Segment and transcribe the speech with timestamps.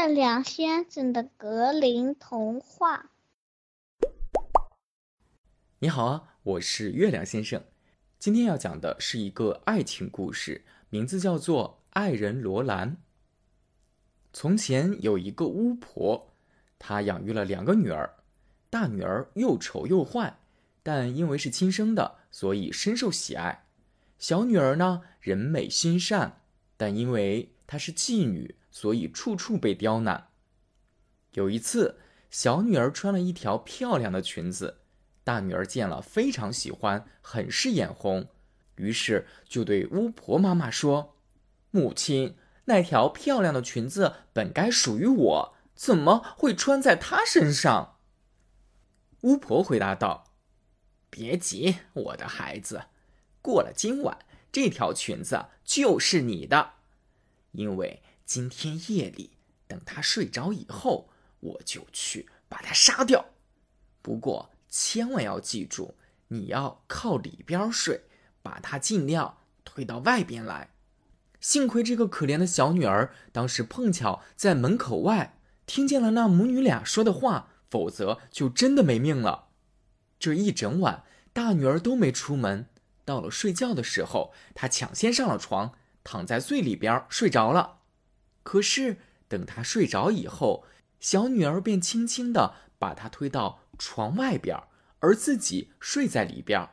[0.00, 3.10] 月亮先生的格林童话。
[5.80, 7.62] 你好啊，我是月亮先生。
[8.18, 12.92] 今天要讲的是一个爱情故事，名字叫做《爱人罗兰》。
[14.32, 16.32] 从前有一个巫婆，
[16.78, 18.14] 她养育了两个女儿，
[18.70, 20.38] 大女儿又丑又坏，
[20.82, 23.66] 但因为是亲生的，所以深受喜爱。
[24.18, 26.40] 小女儿呢，人美心善，
[26.78, 30.30] 但因为她是妓女，所以处处被刁难。
[31.34, 34.80] 有一次，小女儿穿了一条漂亮的裙子，
[35.22, 38.26] 大女儿见了非常喜欢，很是眼红，
[38.74, 41.14] 于是就对巫婆妈妈说
[41.70, 47.98] ：“母亲，那条漂亮的裙子本该属于我，怎么会穿在她身上？”
[49.22, 50.32] 巫婆回答道
[51.08, 52.86] ：“别急，我的孩子。”
[53.40, 54.18] 过了今晚，
[54.50, 56.72] 这条裙子就是你的，
[57.52, 63.26] 因为今天夜里等他睡着以后，我就去把他杀掉。
[64.02, 65.96] 不过千万要记住，
[66.28, 68.02] 你要靠里边睡，
[68.42, 70.70] 把他尽量推到外边来。
[71.40, 79.48] 幸亏这个可怜的小女儿当时碰巧在门口外听见了那母女俩说的话，否则就真的没命了。
[80.18, 82.66] 这一整晚，大女儿都没出门。
[83.06, 85.72] 到了睡觉的时候，她抢先上了床，
[86.10, 87.82] 躺在最里边睡着了。
[88.42, 88.96] 可是
[89.28, 90.64] 等他睡着以后，
[90.98, 94.60] 小女儿便轻轻地把他推到床外边，
[94.98, 96.70] 而自己睡在里边。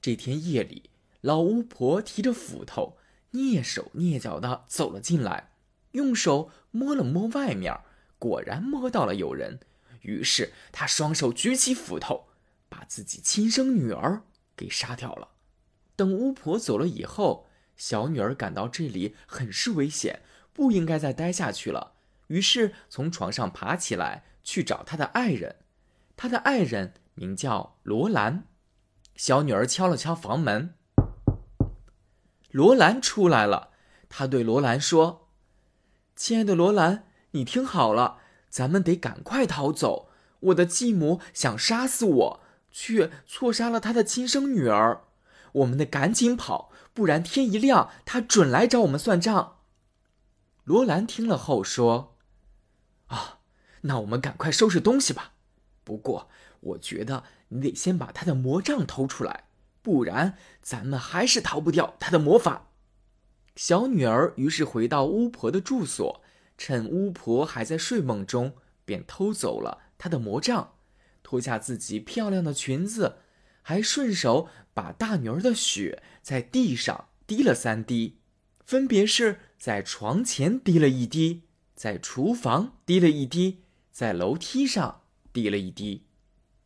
[0.00, 0.90] 这天夜里，
[1.20, 2.98] 老巫婆提着斧头，
[3.30, 5.52] 蹑手蹑脚地走了进来，
[5.92, 7.78] 用手摸了摸外面，
[8.18, 9.60] 果然摸到了有人。
[10.00, 12.26] 于是她双手举起斧头，
[12.68, 14.24] 把自己亲生女儿
[14.56, 15.28] 给杀掉了。
[15.94, 17.46] 等巫婆走了以后，
[17.82, 21.94] 小女儿感到这里很是危险，不应该再待下去了。
[22.28, 25.56] 于是从床上爬起来去找她的爱人。
[26.14, 28.44] 她的爱人名叫罗兰。
[29.16, 30.76] 小女儿敲了敲房门，
[32.52, 33.70] 罗兰出来了。
[34.08, 35.30] 她对罗兰说
[36.14, 38.18] ：“亲爱的罗兰，你听好了，
[38.48, 40.08] 咱们得赶快逃走。
[40.38, 42.40] 我的继母想杀死我，
[42.70, 45.02] 却错杀了她的亲生女儿。”
[45.52, 49.58] 我们得赶紧跑，不然天一亮，他准来找我们算账。
[50.64, 52.16] 罗兰听了后说
[53.08, 53.38] ：“啊，
[53.82, 55.32] 那我们赶快收拾东西吧。
[55.84, 56.28] 不过，
[56.60, 59.44] 我觉得你得先把他的魔杖偷出来，
[59.82, 62.68] 不然咱们还是逃不掉他的魔法。”
[63.56, 66.22] 小女儿于是回到巫婆的住所，
[66.56, 68.54] 趁巫婆还在睡梦中，
[68.84, 70.74] 便偷走了她的魔杖，
[71.22, 73.18] 脱下自己漂亮的裙子。
[73.62, 78.18] 还顺手把大女儿的血在地上滴了三滴，
[78.64, 85.02] 分别是在床前滴了一滴，在厨房滴了一滴，在楼梯上
[85.32, 86.04] 滴了一滴，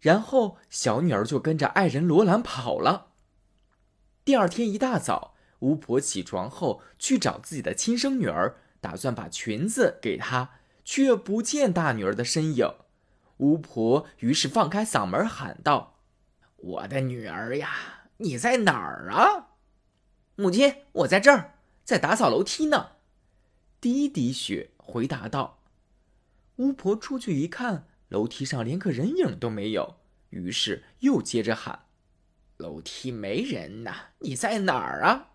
[0.00, 3.08] 然后小女儿就跟着爱人罗兰跑了。
[4.24, 10.50] 第二天一大早，巫婆起床后去找自己的亲生女儿，打算把裙子给她，
[10.84, 12.68] 却不见大女儿的身影。
[13.38, 15.98] 巫婆于是放开嗓门喊道。
[16.62, 19.48] 我的女儿呀，你在哪儿啊？
[20.36, 22.92] 母亲，我在这儿，在打扫楼梯呢。
[23.80, 25.58] 第一滴血回答道。
[26.56, 29.96] 巫婆出去一看，楼梯上连个人影都没有，
[30.30, 31.86] 于是又接着喊
[32.58, 35.30] ：“楼梯没人呐，你在哪儿啊？”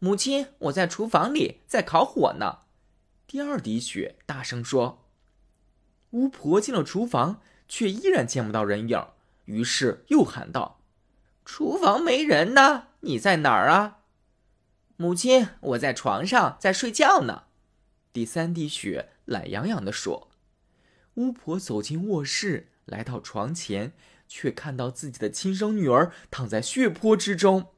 [0.00, 2.60] 母亲，我在厨房里，在烤火呢。
[3.26, 5.04] 第二滴血大声说。
[6.12, 9.06] 巫婆进了厨房，却依然见不到人影。
[9.46, 10.80] 于是又喊道
[11.44, 13.98] ：“厨房没人呢，你在哪儿啊？”
[14.96, 17.44] 母亲，我在床上，在睡觉呢。
[18.12, 20.28] 第三滴血懒洋洋地说。
[21.14, 23.92] 巫婆走进卧室，来到床前，
[24.28, 27.68] 却看到自己的亲生女儿躺在血泊之中。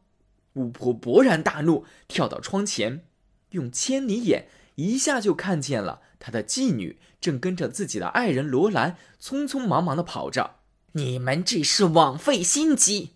[0.54, 3.04] 巫婆勃然大怒，跳到窗前，
[3.50, 10.57] 用千里眼一下就看见了她的继女正跟着自己的爱人罗兰匆匆忙忙地跑着。
[10.98, 13.10] 你们这是枉费心机，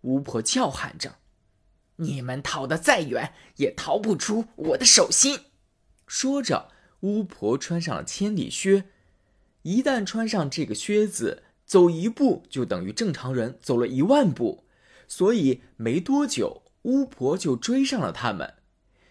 [0.00, 1.18] 巫婆叫喊着
[1.96, 5.38] ：“你们逃得再远，也逃不出我的手心。”
[6.08, 6.72] 说着，
[7.02, 8.86] 巫婆穿上了千里靴。
[9.62, 14.64] 一旦穿上这个靴子，走一步就等于正常人走了一万步。
[15.06, 18.54] 所以没多久，巫婆就追上了他们。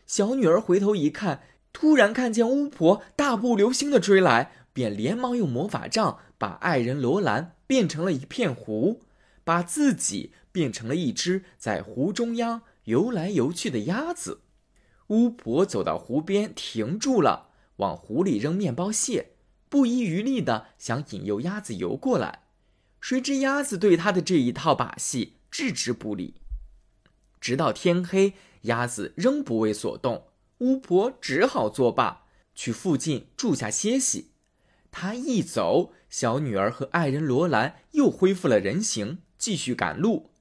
[0.06, 7.56] 小女儿回头一看，突然看见巫婆大步流星的追来，便连忙用魔法杖把爱人罗兰。
[7.70, 9.04] 变成了一片湖，
[9.44, 14.42] 把自己变成了一只在湖中央游来游去的鸭子。
[15.10, 19.34] 巫婆走到湖边停住了，往湖里扔面包屑，
[19.70, 22.46] 不遗余力的想引诱鸭子游过来。
[23.00, 26.42] 谁知鸭子对他的这一套把戏置之不理。
[27.40, 28.34] 直到天黑，
[28.64, 30.26] 鸭子仍不为所动，
[30.58, 32.24] 巫婆只好作罢，
[32.56, 34.29] 去附近住下歇息。
[34.92, 40.32] 他一走，小女儿和爱人罗兰又恢复了人形，继续赶路。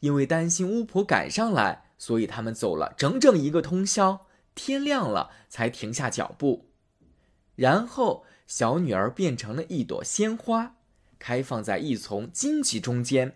[0.00, 6.70] 因为担心巫婆赶上来，所以他们走了整整一个通宵，天亮了才停下脚步。
[7.56, 10.76] 然后，小女儿变成了一朵鲜花，
[11.18, 13.34] 开放在一丛荆棘中间。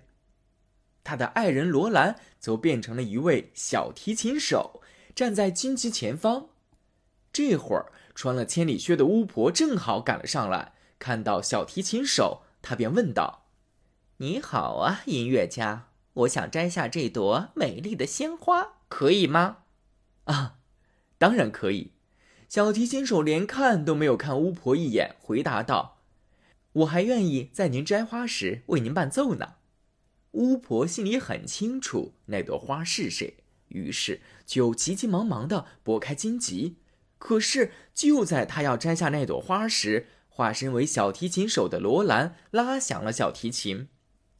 [1.03, 4.81] 他的爱人罗兰则变成了一位小提琴手，
[5.17, 6.51] 站在荆棘前方。
[7.33, 13.47] 这会儿，穿了千里靴的巫婆正好赶了上来，看到小提琴手，她便问道
[14.19, 19.59] ：“你好啊，音乐家，我想摘下这朵美丽的鲜花，可以吗
[20.25, 20.59] ？”“啊，
[21.19, 21.93] 当然可以。”
[22.49, 26.03] 小提琴手连看都没有看巫婆一眼，回答道
[26.73, 29.55] ：“我还愿意在您摘花时为您伴奏呢。”
[30.33, 33.39] 巫婆心里很清楚那朵花是谁，
[33.69, 36.77] 于是就急急忙忙地拨开荆棘。
[37.25, 43.87] 可是就在他要摘下那朵花时，化身为小提琴手的罗兰拉响了小提琴。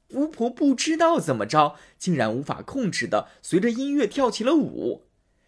[0.09, 5.07] 巫婆不知道怎么着，竟然无法控制的随着音乐跳起了舞。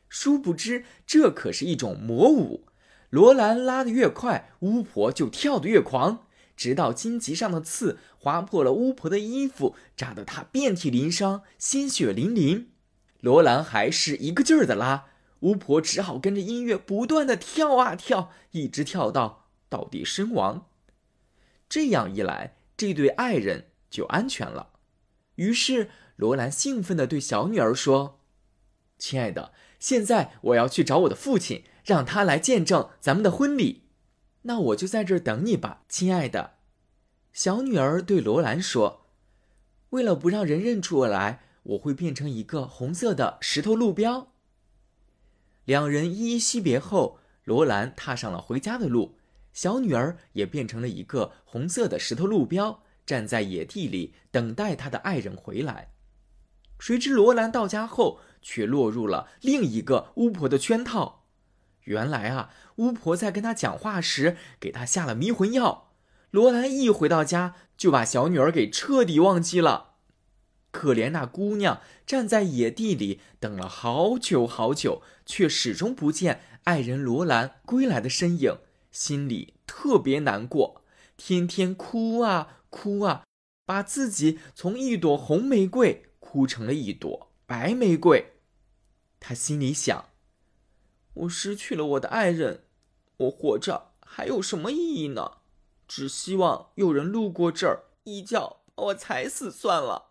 [0.08, 2.68] 殊不知，这可是一种魔舞。
[3.10, 12.68] 罗兰拉得越快，巫婆就跳得越狂，直到荆棘上的刺划破了巫婆的衣服，扎得她遍体鳞伤，鲜血淋淋。
[13.18, 15.06] 罗兰还是一个劲儿的拉，
[15.44, 20.68] 巫婆只好跟着音乐不断的跳啊跳，一直跳到倒地身亡。
[21.68, 24.70] 这样一来，这对爱人就安全了。
[25.34, 28.20] 于是，罗兰兴奋地对小女儿说
[28.98, 33.82] ：“亲爱的。”现在我要去找我的父亲，让他来见证咱们的婚礼。
[34.42, 36.54] 那我就在这儿等你吧，亲爱的。
[37.34, 39.04] 小女儿对罗兰说
[39.90, 44.32] ：“为了不让人认出我来，我会变成一个红色的石头路标。”
[45.64, 49.16] 两人依依惜别后，罗兰踏上了回家的路，
[49.52, 55.92] 小女儿也变成了一个红色的石头路标，站在野地里等待她的爱人回来。
[56.78, 58.20] 谁知罗兰到家后。
[58.46, 61.24] 却落入了另一个巫婆的圈套。
[61.84, 65.94] 原来啊，巫婆在跟他讲话时给他下了迷魂药。
[66.30, 69.93] 罗兰一回到家，就把小女儿给彻底忘记了。
[70.74, 78.58] 可怜那姑娘站在野地里等了好久好久，却始终不见爱人罗兰归来的身影，
[78.90, 80.82] 心里特别难过，
[81.16, 83.22] 天天哭啊哭啊，
[83.64, 88.32] 把自己从一朵红玫瑰哭成了一朵白玫瑰。
[89.20, 90.06] 他心里想
[91.14, 92.64] ：“我失去了我的爱人，
[93.18, 95.38] 我活着还有什么意义呢？
[95.86, 100.10] 只希望有人路过这儿，一脚把我踩死算了。”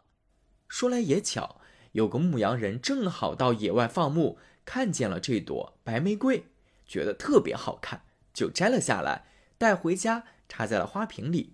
[0.74, 1.62] 说来也巧，
[1.92, 6.48] 有个牧羊人正好到野外放牧，看见了这朵白玫瑰，
[6.88, 8.02] 觉得特别好看，
[8.34, 9.28] 就摘了下来，
[9.60, 11.54] 带回家插在了花瓶里。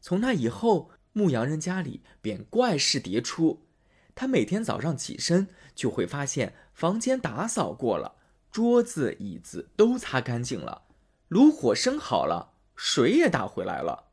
[0.00, 3.66] 从那以后，牧羊人家里便怪事迭出。
[4.14, 8.16] 他每天早上起身，就会发现房间打扫过了，
[8.50, 10.84] 桌子椅子都擦干净了，
[11.28, 14.04] 炉火生好了，水也打回来了。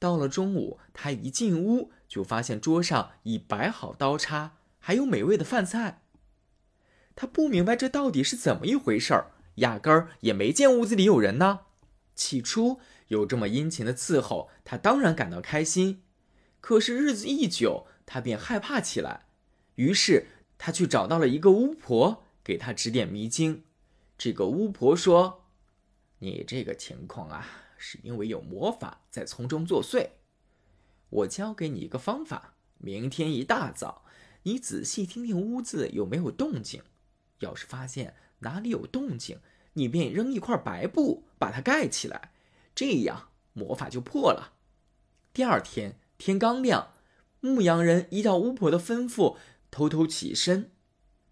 [0.00, 6.02] 到了中午，他一进屋，就发现桌上已摆好刀叉，还有美味的饭菜。
[7.16, 11.60] 他不明白这到底是怎么一回事儿，压根儿也没见屋子里有人呢。
[12.14, 16.02] 起初有这么殷勤的伺候，他当然感到开心。
[16.60, 19.24] 可是日子一久，他便害怕起来，
[19.76, 20.26] 于是
[20.58, 23.64] 他去找到了一个巫婆，给他指点迷津。
[24.18, 25.46] 这个巫婆说
[26.20, 27.46] ：“你这个情况啊，
[27.78, 30.10] 是因为有魔法在从中作祟。
[31.12, 34.04] 我教给你一个方法：明天一大早，
[34.42, 36.82] 你仔细听听屋子有没有动静，
[37.38, 39.38] 要是发现哪里有动静，
[39.74, 42.32] 你便扔一块白布把它盖起来，
[42.74, 44.54] 这样魔法就破了。
[45.32, 46.92] 第二天天刚亮。”
[47.44, 49.36] 牧羊人依照巫婆的吩咐，
[49.68, 50.70] 偷偷起身。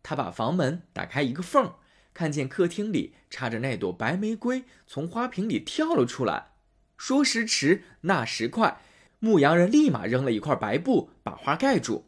[0.02, 1.74] 他把房门打开一个缝，
[2.12, 6.54] 看见客厅里插着那朵白玫瑰，从花瓶里跳了出来。
[6.96, 8.82] 说时迟，那时快，
[9.20, 12.06] 牧羊人立马扔了一块白布，把花盖住。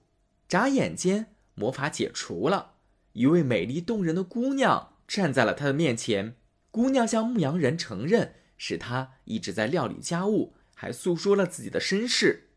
[0.48, 2.72] 眨眼间，魔法解除了。
[3.12, 6.36] 一位美丽动人的姑娘站在了他的面前。
[6.70, 12.48] 姑娘向牧羊人承认，是她一直在料理家务，还诉说了自己的身世。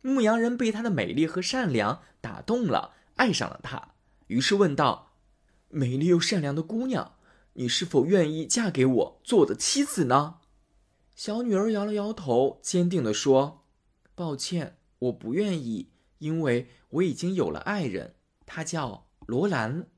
[0.00, 3.92] 牧羊人被她的美丽和善良打动了，爱上了她，
[4.28, 5.12] 于是问道
[5.68, 7.16] ：“美丽又善良的姑娘，
[7.52, 10.36] 你是否愿意嫁给我做我的妻子呢？”
[11.14, 13.63] 小女儿摇了摇头，坚定地说
[14.14, 18.14] ：“抱歉，我不愿意，因为我已经有了爱人，
[18.46, 19.88] 他叫罗兰。”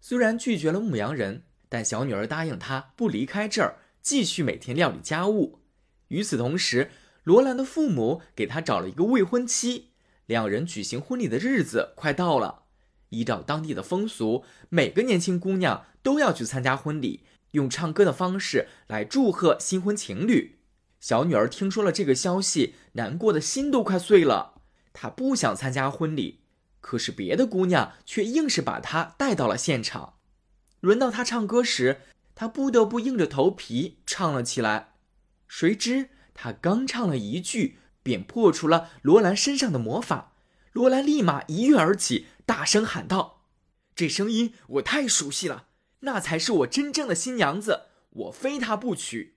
[0.00, 5.60] 虽然拒绝了牧羊人，但小女儿答应他不离开这儿，继续每天料理家务。
[6.08, 6.90] 与此同时，
[7.24, 9.92] 罗兰的父母给他找了一个未婚妻，
[10.26, 12.64] 两人举行婚礼的日子快到了。
[13.08, 20.55] 依照当地的风俗，每个年轻姑娘都要去参加婚礼，用唱歌的方式来祝贺新婚情侣。
[21.00, 24.62] 小女儿听说了这个消息，难过的心都快碎了。
[24.92, 26.40] 她不想参加婚礼，
[26.80, 30.14] 可是别的姑娘却硬是把她带到了现场。
[30.80, 32.00] 轮到她唱歌时，
[32.34, 34.94] 她不得不硬着头皮唱了起来。
[35.46, 40.32] 谁知她刚唱了一句，便破除了罗兰身上的魔法。
[40.72, 43.42] 罗兰立马一跃而起，大声喊道
[43.94, 45.68] ：“这声音我太熟悉了，
[46.00, 49.35] 那才是我真正的新娘子，我非她不娶。”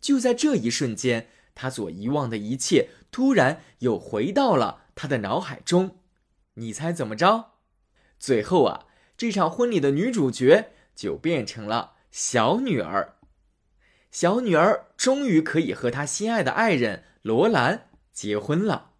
[0.00, 5.98] 就在这一瞬间，他所遗忘的一切突然又回到了他的脑海中。
[6.54, 7.52] 你猜怎么着？
[8.18, 8.86] 最后啊，
[9.16, 13.16] 这场婚礼的女主角就变成了小女儿。
[14.10, 18.92] 小女儿终于可以和她心爱的爱人罗兰结婚了。